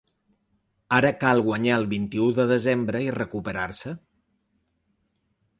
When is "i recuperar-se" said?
3.09-3.97